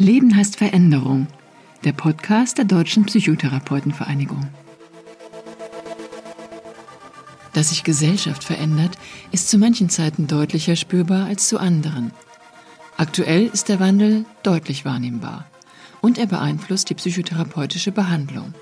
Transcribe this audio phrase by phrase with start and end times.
[0.00, 1.26] Leben heißt Veränderung,
[1.84, 4.48] der Podcast der Deutschen Psychotherapeutenvereinigung.
[7.52, 8.96] Dass sich Gesellschaft verändert,
[9.30, 12.12] ist zu manchen Zeiten deutlicher spürbar als zu anderen.
[12.96, 15.44] Aktuell ist der Wandel deutlich wahrnehmbar
[16.00, 18.54] und er beeinflusst die psychotherapeutische Behandlung.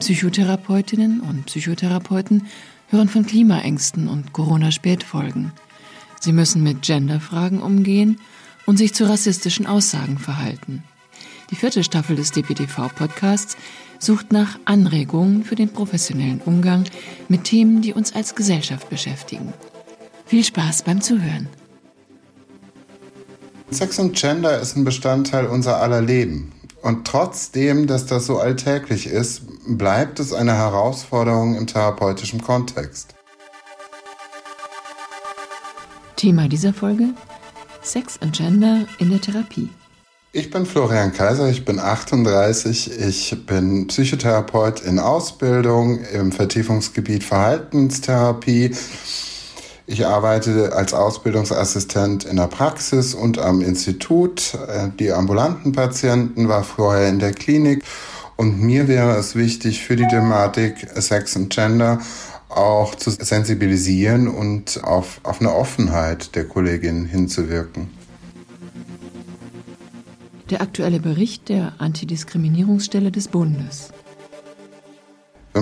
[0.00, 2.48] Psychotherapeutinnen und Psychotherapeuten
[2.88, 5.52] hören von Klimaängsten und Corona-Spätfolgen.
[6.18, 8.18] Sie müssen mit Genderfragen umgehen
[8.66, 10.84] und sich zu rassistischen Aussagen verhalten.
[11.50, 13.56] Die vierte Staffel des DPTV-Podcasts
[13.98, 16.84] sucht nach Anregungen für den professionellen Umgang
[17.28, 19.52] mit Themen, die uns als Gesellschaft beschäftigen.
[20.26, 21.48] Viel Spaß beim Zuhören.
[23.70, 26.52] Sex und Gender ist ein Bestandteil unser aller Leben.
[26.82, 33.14] Und trotzdem, dass das so alltäglich ist, bleibt es eine Herausforderung im therapeutischen Kontext.
[36.16, 37.08] Thema dieser Folge
[37.86, 39.70] Sex und Gender in der Therapie.
[40.32, 48.74] Ich bin Florian Kaiser, ich bin 38, ich bin Psychotherapeut in Ausbildung im Vertiefungsgebiet Verhaltenstherapie.
[49.86, 54.58] Ich arbeite als Ausbildungsassistent in der Praxis und am Institut.
[54.98, 57.84] Die ambulanten Patienten war vorher in der Klinik
[58.34, 62.00] und mir wäre es wichtig für die Thematik Sex und Gender
[62.48, 67.90] auch zu sensibilisieren und auf, auf eine Offenheit der Kollegin hinzuwirken.
[70.50, 73.92] Der aktuelle Bericht der Antidiskriminierungsstelle des Bundes.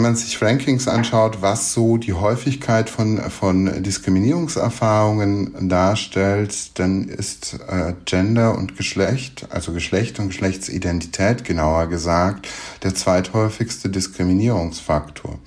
[0.05, 7.58] Wenn man sich Rankings anschaut, was so die Häufigkeit von, von Diskriminierungserfahrungen darstellt, dann ist
[7.66, 12.46] äh, Gender und Geschlecht, also Geschlecht und Geschlechtsidentität genauer gesagt,
[12.83, 15.38] der zweithäufigste Diskriminierungsfaktor.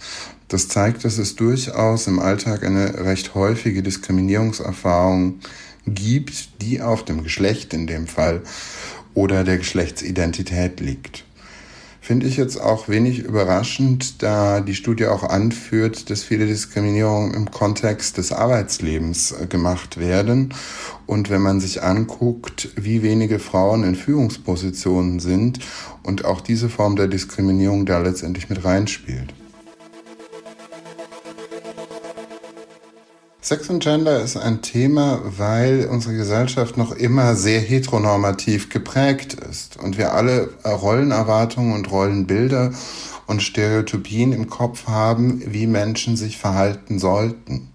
[0.48, 5.36] Das zeigt, dass es durchaus im Alltag eine recht häufige Diskriminierungserfahrung
[5.86, 8.42] gibt, die auf dem Geschlecht in dem Fall
[9.14, 11.27] oder der Geschlechtsidentität liegt.
[12.08, 17.52] Finde ich jetzt auch wenig überraschend, da die Studie auch anführt, dass viele Diskriminierungen im
[17.52, 20.54] Kontext des Arbeitslebens äh, gemacht werden.
[21.06, 25.60] Und wenn man sich anguckt, wie wenige Frauen in Führungspositionen sind
[26.02, 29.34] und auch diese Form der Diskriminierung da letztendlich mit reinspielt.
[33.48, 39.78] Sex und Gender ist ein Thema, weil unsere Gesellschaft noch immer sehr heteronormativ geprägt ist
[39.78, 42.74] und wir alle Rollenerwartungen und Rollenbilder
[43.26, 47.70] und Stereotypien im Kopf haben, wie Menschen sich verhalten sollten.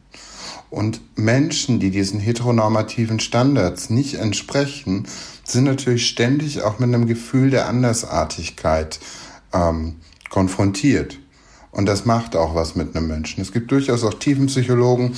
[0.68, 5.08] Und Menschen, die diesen heteronormativen Standards nicht entsprechen,
[5.42, 9.00] sind natürlich ständig auch mit einem Gefühl der Andersartigkeit
[9.54, 9.96] ähm,
[10.28, 11.18] konfrontiert.
[11.72, 13.40] Und das macht auch was mit einem Menschen.
[13.40, 15.16] Es gibt durchaus auch Tiefenpsychologen,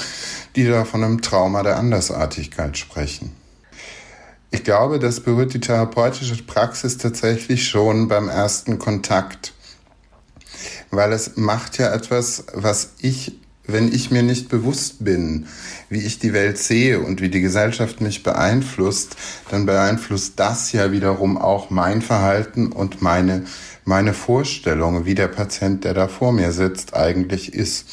[0.54, 3.32] die da von einem Trauma der Andersartigkeit sprechen.
[4.52, 9.52] Ich glaube, das berührt die therapeutische Praxis tatsächlich schon beim ersten Kontakt.
[10.92, 13.36] Weil es macht ja etwas, was ich,
[13.66, 15.46] wenn ich mir nicht bewusst bin,
[15.88, 19.16] wie ich die Welt sehe und wie die Gesellschaft mich beeinflusst,
[19.50, 23.46] dann beeinflusst das ja wiederum auch mein Verhalten und meine
[23.84, 27.86] meine Vorstellung, wie der Patient, der da vor mir sitzt, eigentlich ist.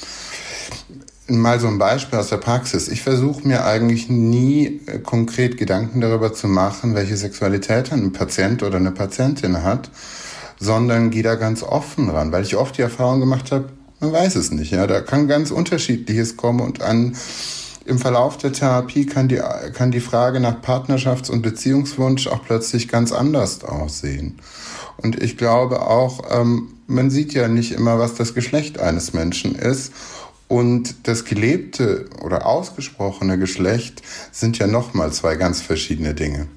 [1.27, 2.87] Mal so ein Beispiel aus der Praxis.
[2.89, 8.63] Ich versuche mir eigentlich nie äh, konkret Gedanken darüber zu machen, welche Sexualität ein Patient
[8.63, 9.89] oder eine Patientin hat,
[10.59, 13.69] sondern gehe da ganz offen ran, weil ich oft die Erfahrung gemacht habe,
[13.99, 14.71] man weiß es nicht.
[14.71, 17.15] Ja, da kann ganz unterschiedliches kommen und an
[17.85, 19.41] im Verlauf der Therapie kann die,
[19.73, 24.39] kann die Frage nach Partnerschafts- und Beziehungswunsch auch plötzlich ganz anders aussehen.
[24.97, 29.55] Und ich glaube auch, ähm, man sieht ja nicht immer, was das Geschlecht eines Menschen
[29.55, 29.93] ist.
[30.47, 36.47] Und das gelebte oder ausgesprochene Geschlecht sind ja nochmal zwei ganz verschiedene Dinge.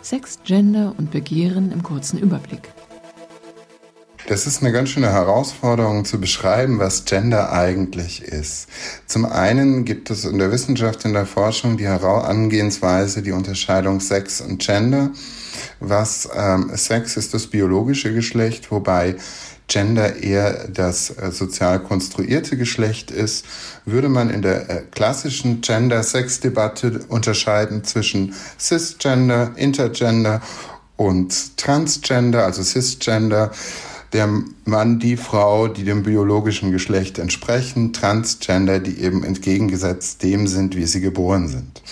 [0.00, 2.75] Sex, Gender und Begehren im kurzen Überblick.
[4.28, 8.66] Das ist eine ganz schöne Herausforderung zu beschreiben, was Gender eigentlich ist.
[9.06, 14.40] Zum einen gibt es in der Wissenschaft, in der Forschung die Angehensweise, die Unterscheidung Sex
[14.40, 15.10] und Gender.
[15.78, 19.14] Was ähm, Sex ist das biologische Geschlecht, wobei
[19.68, 23.44] Gender eher das äh, sozial konstruierte Geschlecht ist,
[23.84, 30.40] würde man in der äh, klassischen Gender-Sex-Debatte unterscheiden zwischen Cisgender, Intergender
[30.96, 33.52] und Transgender, also Cisgender
[34.12, 34.28] der
[34.64, 40.86] Mann, die Frau, die dem biologischen Geschlecht entsprechen, Transgender, die eben entgegengesetzt dem sind, wie
[40.86, 41.82] sie geboren sind.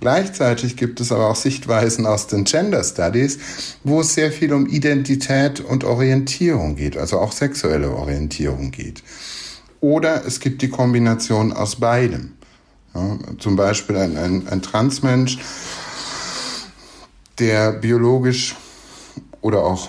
[0.00, 3.38] Gleichzeitig gibt es aber auch Sichtweisen aus den Gender Studies,
[3.82, 9.02] wo es sehr viel um Identität und Orientierung geht, also auch sexuelle Orientierung geht.
[9.80, 12.34] Oder es gibt die Kombination aus beidem.
[12.94, 15.38] Ja, zum Beispiel ein, ein, ein Transmensch,
[17.38, 18.56] der biologisch
[19.40, 19.88] oder auch,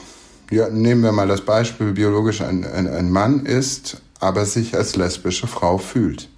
[0.51, 4.95] ja, nehmen wir mal das Beispiel, biologisch ein, ein, ein Mann ist, aber sich als
[4.95, 6.29] lesbische Frau fühlt.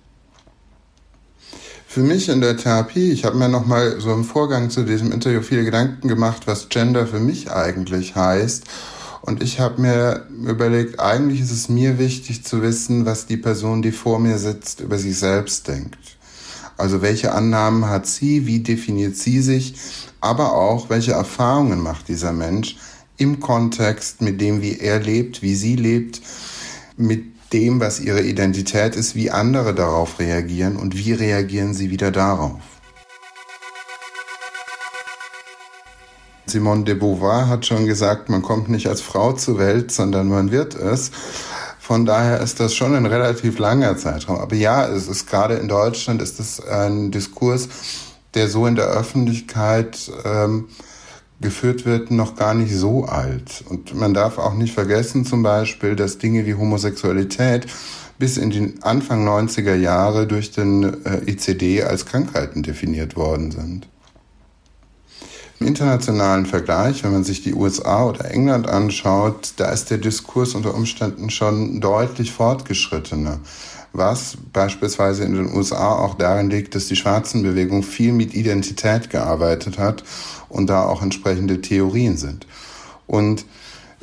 [1.88, 5.12] Für mich in der Therapie, ich habe mir noch mal so im Vorgang zu diesem
[5.12, 8.64] Interview viele Gedanken gemacht, was Gender für mich eigentlich heißt.
[9.24, 13.82] Und ich habe mir überlegt, eigentlich ist es mir wichtig zu wissen, was die Person,
[13.82, 16.18] die vor mir sitzt, über sich selbst denkt.
[16.78, 19.76] Also welche Annahmen hat sie, wie definiert sie sich,
[20.22, 22.78] aber auch welche Erfahrungen macht dieser Mensch
[23.22, 26.22] im Kontext mit dem, wie er lebt, wie sie lebt,
[26.98, 27.24] mit
[27.54, 32.60] dem, was ihre Identität ist, wie andere darauf reagieren und wie reagieren sie wieder darauf.
[36.48, 40.52] Simone de Beauvoir hat schon gesagt, man kommt nicht als Frau zur Welt, sondern man
[40.52, 41.12] wird es.
[41.80, 44.40] Von daher ist das schon ein relativ langer Zeitraum.
[44.40, 47.70] Aber ja, es ist gerade in Deutschland ist es ein Diskurs,
[48.34, 50.68] der so in der Öffentlichkeit ähm,
[51.42, 53.64] geführt wird, noch gar nicht so alt.
[53.68, 57.68] Und man darf auch nicht vergessen zum Beispiel, dass Dinge wie Homosexualität
[58.18, 63.88] bis in den Anfang 90er Jahre durch den äh, ICD als Krankheiten definiert worden sind.
[65.60, 70.56] Im internationalen Vergleich, wenn man sich die USA oder England anschaut, da ist der Diskurs
[70.56, 73.40] unter Umständen schon deutlich fortgeschrittener
[73.94, 79.78] was beispielsweise in den USA auch darin liegt, dass die Schwarzenbewegung viel mit Identität gearbeitet
[79.78, 80.04] hat
[80.50, 82.48] und da auch entsprechende Theorien sind.
[83.08, 83.46] Und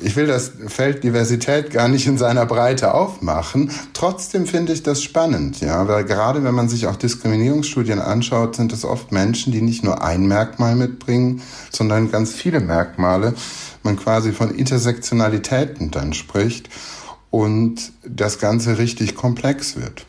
[0.00, 3.72] ich will das Feld Diversität gar nicht in seiner Breite aufmachen.
[3.94, 8.72] Trotzdem finde ich das spannend, ja, weil gerade wenn man sich auch Diskriminierungsstudien anschaut, sind
[8.72, 13.34] es oft Menschen, die nicht nur ein Merkmal mitbringen, sondern ganz viele Merkmale.
[13.82, 16.68] Man quasi von Intersektionalitäten dann spricht
[17.30, 20.06] und das Ganze richtig komplex wird.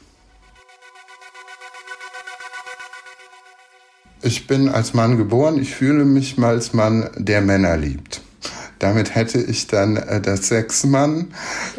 [4.22, 8.22] Ich bin als Mann geboren, ich fühle mich mal als Mann, der Männer liebt.
[8.80, 11.34] Damit hätte ich dann äh, das Sexmann.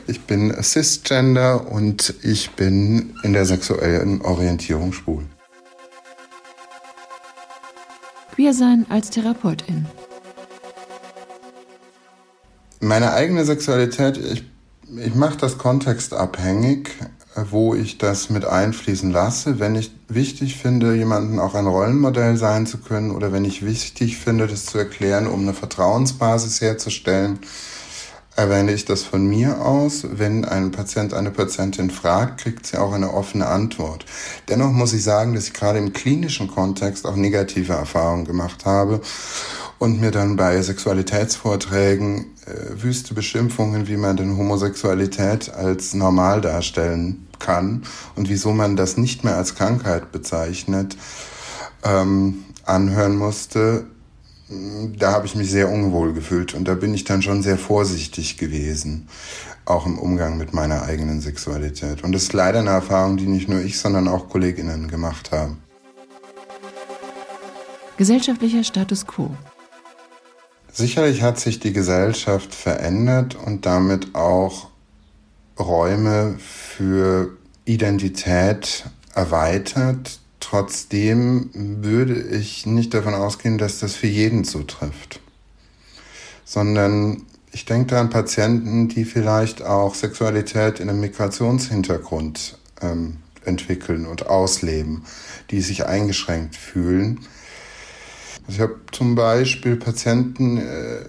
[0.07, 5.25] Ich bin cisgender und ich bin in der sexuellen Orientierung schwul.
[8.35, 9.87] Queersein als Therapeutin.
[12.81, 14.45] Meine eigene Sexualität, ich
[14.97, 16.91] ich mache das kontextabhängig,
[17.51, 19.61] wo ich das mit einfließen lasse.
[19.61, 24.19] Wenn ich wichtig finde, jemanden auch ein Rollenmodell sein zu können oder wenn ich wichtig
[24.19, 27.39] finde, das zu erklären, um eine Vertrauensbasis herzustellen,
[28.37, 30.05] erwähne ich das von mir aus.
[30.11, 34.05] Wenn ein Patient eine Patientin fragt, kriegt sie auch eine offene Antwort.
[34.49, 39.01] Dennoch muss ich sagen, dass ich gerade im klinischen Kontext auch negative Erfahrungen gemacht habe
[39.81, 47.27] und mir dann bei Sexualitätsvorträgen äh, wüste Beschimpfungen, wie man denn Homosexualität als normal darstellen
[47.39, 47.83] kann
[48.15, 50.99] und wieso man das nicht mehr als Krankheit bezeichnet,
[51.83, 53.87] ähm, anhören musste.
[54.99, 58.37] Da habe ich mich sehr unwohl gefühlt und da bin ich dann schon sehr vorsichtig
[58.37, 59.09] gewesen,
[59.65, 62.05] auch im Umgang mit meiner eigenen Sexualität.
[62.05, 65.57] Und das ist leider eine Erfahrung, die nicht nur ich, sondern auch Kolleginnen gemacht haben.
[67.97, 69.31] Gesellschaftlicher Status quo.
[70.73, 74.69] Sicherlich hat sich die Gesellschaft verändert und damit auch
[75.59, 78.85] Räume für Identität
[79.15, 80.21] erweitert.
[80.39, 85.21] Trotzdem würde ich nicht davon ausgehen, dass das für jeden zutrifft,
[86.45, 94.07] sondern ich denke da an Patienten, die vielleicht auch Sexualität in einem Migrationshintergrund ähm, entwickeln
[94.07, 95.05] und ausleben,
[95.51, 97.21] die sich eingeschränkt fühlen
[98.51, 101.05] ich habe zum Beispiel Patienten, äh,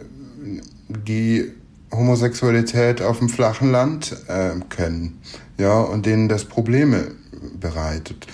[0.87, 1.51] die
[1.91, 5.19] Homosexualität auf dem flachen Land äh, kennen,
[5.57, 7.11] ja, und denen das Probleme
[7.59, 8.27] bereitet.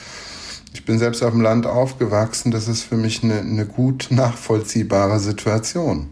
[0.73, 5.19] Ich bin selbst auf dem Land aufgewachsen, das ist für mich eine, eine gut nachvollziehbare
[5.19, 6.09] Situation.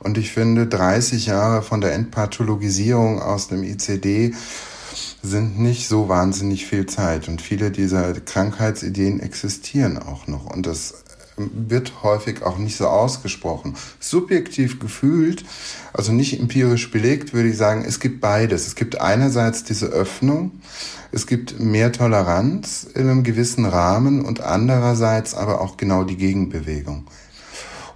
[0.00, 4.34] Und ich finde, 30 Jahre von der Entpathologisierung aus dem ICD
[5.22, 7.28] sind nicht so wahnsinnig viel Zeit.
[7.28, 10.46] Und viele dieser Krankheitsideen existieren auch noch.
[10.46, 11.04] Und das
[11.36, 13.76] wird häufig auch nicht so ausgesprochen.
[14.00, 15.44] Subjektiv gefühlt,
[15.92, 18.66] also nicht empirisch belegt, würde ich sagen, es gibt beides.
[18.66, 20.52] Es gibt einerseits diese Öffnung,
[21.10, 27.06] es gibt mehr Toleranz in einem gewissen Rahmen und andererseits aber auch genau die Gegenbewegung.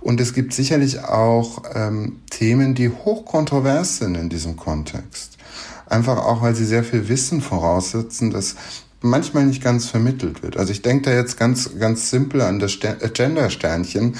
[0.01, 5.37] Und es gibt sicherlich auch ähm, Themen, die hochkontrovers sind in diesem Kontext.
[5.87, 8.57] Einfach auch, weil sie sehr viel Wissen voraussetzen, das
[9.01, 10.57] manchmal nicht ganz vermittelt wird.
[10.57, 14.17] Also ich denke da jetzt ganz, ganz simpel an das äh, Gender-Sternchen,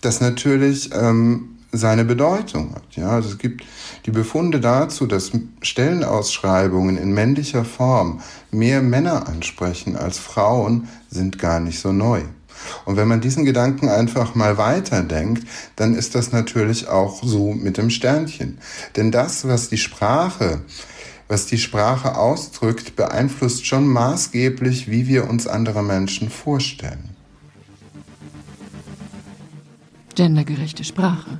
[0.00, 2.96] das natürlich ähm, seine Bedeutung hat.
[2.96, 3.64] Ja, also es gibt
[4.06, 11.60] die Befunde dazu, dass Stellenausschreibungen in männlicher Form mehr Männer ansprechen als Frauen, sind gar
[11.60, 12.22] nicht so neu.
[12.84, 17.76] Und wenn man diesen Gedanken einfach mal weiterdenkt, dann ist das natürlich auch so mit
[17.76, 18.58] dem Sternchen.
[18.96, 20.62] Denn das, was die Sprache,
[21.28, 27.16] was die Sprache ausdrückt, beeinflusst schon maßgeblich, wie wir uns andere Menschen vorstellen.
[30.14, 31.38] Gendergerechte Sprache.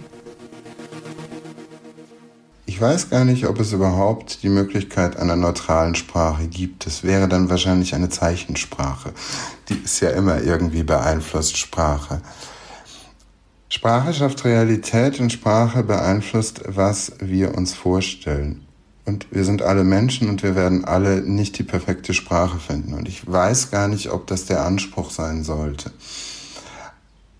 [2.66, 6.86] Ich weiß gar nicht, ob es überhaupt die Möglichkeit einer neutralen Sprache gibt.
[6.86, 9.14] Es wäre dann wahrscheinlich eine Zeichensprache.
[9.70, 12.20] Die ist ja immer irgendwie beeinflusst, Sprache.
[13.70, 18.65] Sprache schafft Realität und Sprache beeinflusst, was wir uns vorstellen.
[19.06, 22.92] Und wir sind alle Menschen und wir werden alle nicht die perfekte Sprache finden.
[22.92, 25.92] Und ich weiß gar nicht, ob das der Anspruch sein sollte.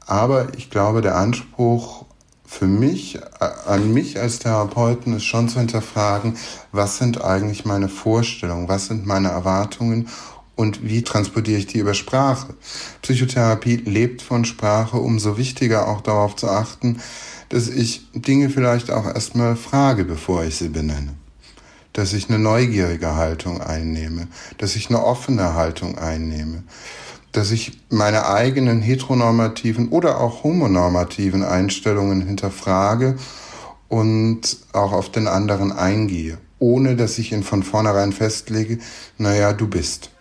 [0.07, 2.05] Aber ich glaube, der Anspruch
[2.47, 3.19] für mich,
[3.67, 6.37] an mich als Therapeuten ist schon zu hinterfragen,
[6.71, 10.09] was sind eigentlich meine Vorstellungen, was sind meine Erwartungen
[10.55, 12.55] und wie transportiere ich die über Sprache.
[13.03, 17.01] Psychotherapie lebt von Sprache, umso wichtiger auch darauf zu achten,
[17.49, 21.15] dass ich Dinge vielleicht auch erstmal frage, bevor ich sie benenne.
[21.97, 26.63] Dass ich eine neugierige Haltung einnehme, dass ich eine offene Haltung einnehme
[27.37, 33.17] dass ich meine eigenen heteronormativen oder auch homonormativen Einstellungen hinterfrage
[33.89, 38.79] und auch auf den anderen eingehe, ohne dass ich ihn von vornherein festlege,
[39.19, 40.16] naja, du bist.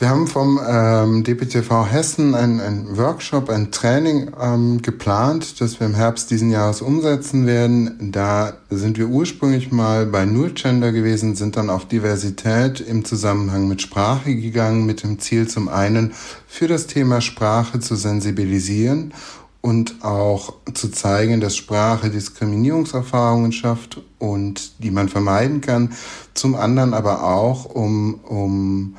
[0.00, 5.94] Wir haben vom ähm, DPTV Hessen einen Workshop, ein Training ähm, geplant, das wir im
[5.94, 8.10] Herbst diesen Jahres umsetzen werden.
[8.10, 13.68] Da sind wir ursprünglich mal bei Null Gender gewesen, sind dann auf Diversität im Zusammenhang
[13.68, 16.14] mit Sprache gegangen, mit dem Ziel zum einen
[16.46, 19.12] für das Thema Sprache zu sensibilisieren
[19.60, 25.92] und auch zu zeigen, dass Sprache Diskriminierungserfahrungen schafft und die man vermeiden kann.
[26.32, 28.96] Zum anderen aber auch, um, um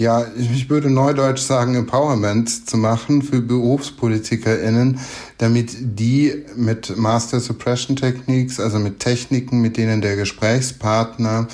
[0.00, 4.98] ja, ich würde neudeutsch sagen, Empowerment zu machen für BerufspolitikerInnen,
[5.36, 11.48] damit die mit Master Suppression Techniques, also mit Techniken, mit denen der Gesprächspartner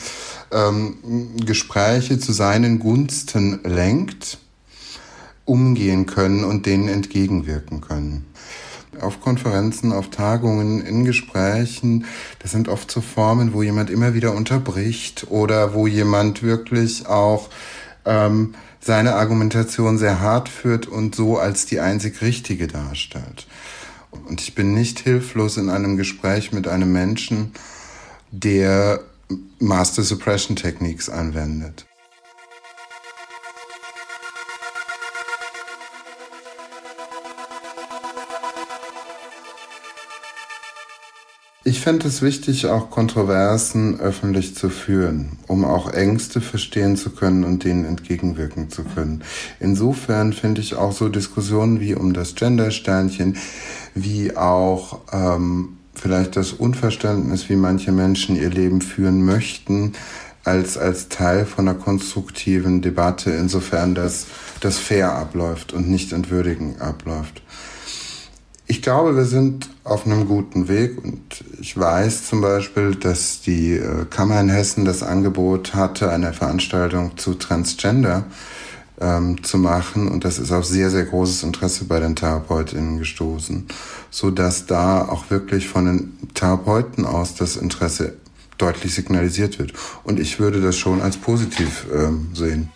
[0.52, 0.94] ähm,
[1.44, 4.38] Gespräche zu seinen Gunsten lenkt,
[5.44, 8.26] umgehen können und denen entgegenwirken können
[9.00, 12.06] auf Konferenzen, auf Tagungen, in Gesprächen.
[12.38, 17.50] Das sind oft so Formen, wo jemand immer wieder unterbricht oder wo jemand wirklich auch
[18.06, 23.46] ähm, seine Argumentation sehr hart führt und so als die einzig richtige darstellt.
[24.28, 27.52] Und ich bin nicht hilflos in einem Gespräch mit einem Menschen,
[28.30, 29.00] der
[29.58, 31.86] Master Suppression Techniques anwendet.
[41.66, 47.42] Ich fände es wichtig, auch Kontroversen öffentlich zu führen, um auch Ängste verstehen zu können
[47.42, 49.24] und denen entgegenwirken zu können.
[49.58, 53.36] Insofern finde ich auch so Diskussionen wie um das Gender-Sternchen,
[53.96, 59.94] wie auch ähm, vielleicht das Unverständnis, wie manche Menschen ihr Leben führen möchten,
[60.44, 64.26] als, als Teil von einer konstruktiven Debatte, insofern das,
[64.60, 67.42] das fair abläuft und nicht entwürdigend abläuft.
[68.68, 71.22] Ich glaube, wir sind auf einem guten Weg und
[71.60, 77.16] ich weiß zum Beispiel, dass die äh, Kammer in Hessen das Angebot hatte, eine Veranstaltung
[77.16, 78.24] zu Transgender
[79.00, 83.68] ähm, zu machen und das ist auf sehr, sehr großes Interesse bei den TherapeutInnen gestoßen,
[84.10, 88.14] so dass da auch wirklich von den Therapeuten aus das Interesse
[88.58, 89.74] deutlich signalisiert wird.
[90.02, 92.70] Und ich würde das schon als positiv ähm, sehen.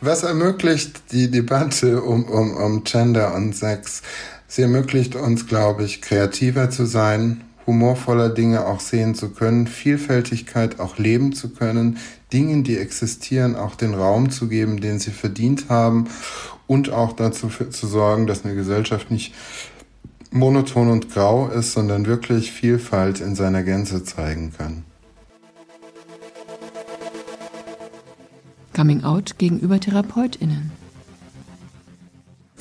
[0.00, 4.02] Was ermöglicht die Debatte um, um, um Gender und Sex?
[4.46, 10.78] Sie ermöglicht uns, glaube ich, kreativer zu sein, humorvoller Dinge auch sehen zu können, Vielfältigkeit
[10.78, 11.98] auch leben zu können,
[12.32, 16.04] Dingen, die existieren, auch den Raum zu geben, den sie verdient haben
[16.68, 19.34] und auch dazu für, zu sorgen, dass eine Gesellschaft nicht
[20.30, 24.84] monoton und grau ist, sondern wirklich Vielfalt in seiner Gänze zeigen kann.
[28.78, 30.70] Coming Out gegenüber TherapeutInnen.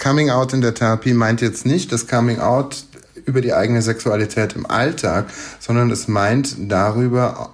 [0.02, 2.86] Coming Out in der Therapie meint jetzt nicht das Coming Out
[3.26, 5.28] über die eigene Sexualität im Alltag,
[5.60, 7.54] sondern es meint darüber,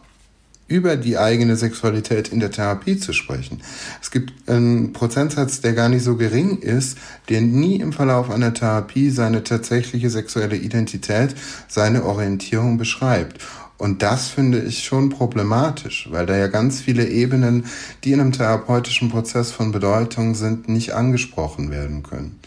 [0.70, 3.62] über die eigene Sexualität in der Therapie zu sprechen.
[4.02, 8.54] Es gibt einen Prozentsatz, der gar nicht so gering ist, der nie im Verlauf einer
[8.54, 11.36] Therapie seine tatsächliche sexuelle Identität,
[11.68, 13.42] seine Orientierung beschreibt.
[13.78, 17.66] Und das finde ich schon problematisch, weil da ja ganz viele Ebenen,
[18.04, 22.40] die in einem therapeutischen Prozess von Bedeutung sind, nicht angesprochen werden können.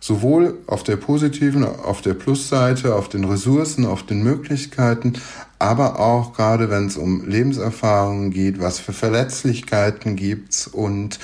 [0.00, 5.12] Sowohl auf der positiven, auf der Plusseite, auf den Ressourcen, auf den Möglichkeiten,
[5.60, 11.20] aber auch gerade wenn es um Lebenserfahrungen geht, was für Verletzlichkeiten gibt's und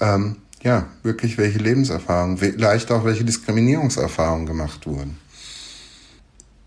[0.00, 5.16] ähm, ja, wirklich welche Lebenserfahrungen, vielleicht auch welche Diskriminierungserfahrungen gemacht wurden.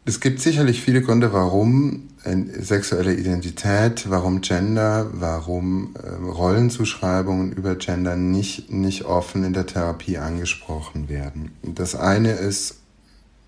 [0.05, 7.75] Es gibt sicherlich viele Gründe, warum äh, sexuelle Identität, warum Gender, warum äh, Rollenzuschreibungen über
[7.75, 11.51] Gender nicht, nicht offen in der Therapie angesprochen werden.
[11.63, 12.75] Das eine ist,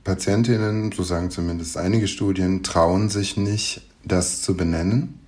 [0.04, 5.20] Patientinnen, so sagen zumindest einige Studien, trauen sich nicht, das zu benennen.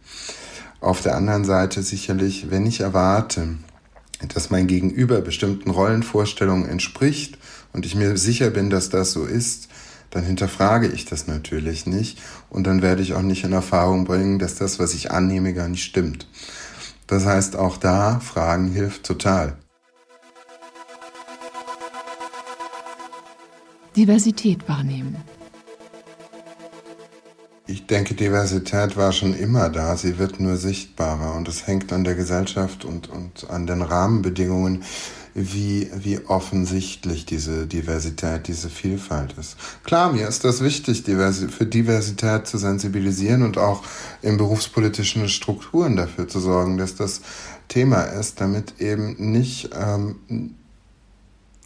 [0.82, 3.50] Auf der anderen Seite sicherlich, wenn ich erwarte,
[4.34, 7.38] dass mein Gegenüber bestimmten Rollenvorstellungen entspricht
[7.72, 9.70] und ich mir sicher bin, dass das so ist,
[10.14, 14.38] dann hinterfrage ich das natürlich nicht und dann werde ich auch nicht in Erfahrung bringen,
[14.38, 16.28] dass das, was ich annehme, gar nicht stimmt.
[17.08, 19.58] Das heißt, auch da Fragen hilft total.
[23.96, 25.18] Diversität wahrnehmen.
[27.66, 32.04] Ich denke, Diversität war schon immer da, sie wird nur sichtbarer und es hängt an
[32.04, 34.84] der Gesellschaft und, und an den Rahmenbedingungen,
[35.34, 39.56] wie, wie offensichtlich diese Diversität, diese Vielfalt ist.
[39.86, 43.82] Klar, mir ist das wichtig, für Diversität zu sensibilisieren und auch
[44.22, 47.22] in berufspolitischen Strukturen dafür zu sorgen, dass das
[47.70, 50.56] Thema ist, damit eben nicht ähm,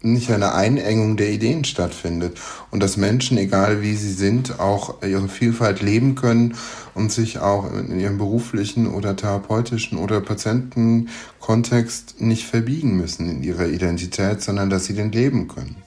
[0.01, 2.39] nicht eine Einengung der Ideen stattfindet
[2.71, 6.55] und dass Menschen, egal wie sie sind, auch ihre Vielfalt leben können
[6.93, 13.67] und sich auch in ihrem beruflichen oder therapeutischen oder Patientenkontext nicht verbiegen müssen in ihrer
[13.67, 15.77] Identität, sondern dass sie den leben können.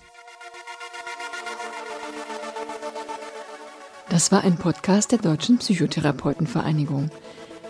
[4.08, 7.10] Das war ein Podcast der Deutschen Psychotherapeutenvereinigung,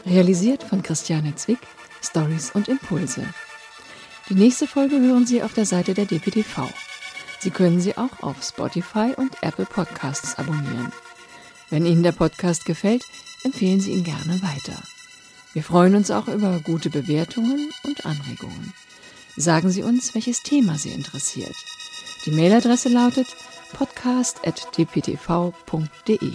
[0.06, 1.58] realisiert von Christiane Zwick,
[2.02, 3.22] Stories und Impulse.
[4.30, 6.68] Die nächste Folge hören Sie auf der Seite der DPTV.
[7.40, 10.92] Sie können sie auch auf Spotify und Apple Podcasts abonnieren.
[11.68, 13.02] Wenn Ihnen der Podcast gefällt,
[13.42, 14.80] empfehlen Sie ihn gerne weiter.
[15.52, 18.72] Wir freuen uns auch über gute Bewertungen und Anregungen.
[19.36, 21.56] Sagen Sie uns, welches Thema Sie interessiert.
[22.24, 23.26] Die Mailadresse lautet
[23.72, 26.32] podcast.dptv.de.